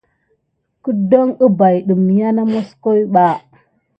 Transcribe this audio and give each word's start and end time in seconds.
Kedan 0.83 1.27
umpay 1.45 1.75
ɗaki 1.77 1.87
lemi 1.87 2.23
naku 2.35 2.51
nasum 2.55 2.97
naba. 3.03 3.25